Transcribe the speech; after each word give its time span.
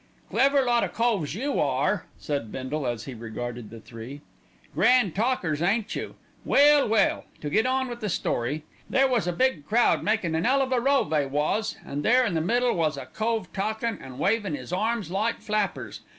"Clever 0.31 0.63
lot 0.65 0.83
o' 0.83 0.87
coves 0.87 1.35
you 1.35 1.59
are," 1.59 2.07
said 2.17 2.51
Bindle 2.51 2.87
as 2.87 3.03
he 3.03 3.13
regarded 3.13 3.69
the 3.69 3.79
three. 3.79 4.21
"Grand 4.73 5.13
talkers, 5.13 5.61
ain't 5.61 5.95
you. 5.95 6.15
Well, 6.43 6.87
well! 6.89 7.25
to 7.39 7.51
get 7.51 7.67
on 7.67 7.87
with 7.87 7.99
the 7.99 8.09
story. 8.09 8.63
"There 8.89 9.07
was 9.07 9.27
a 9.27 9.31
big 9.31 9.63
crowd, 9.67 10.01
makin' 10.01 10.33
an 10.33 10.43
'ell 10.43 10.63
of 10.63 10.71
a 10.71 10.81
row, 10.81 11.03
they 11.03 11.27
was, 11.27 11.77
an' 11.85 12.01
there 12.01 12.25
in 12.25 12.33
the 12.33 12.41
middle 12.41 12.73
was 12.73 12.97
a 12.97 13.05
cove 13.05 13.53
talkin' 13.53 13.99
an' 14.01 14.17
wavin' 14.17 14.55
'is 14.55 14.73
arms 14.73 15.11
like 15.11 15.39
flappers. 15.39 16.01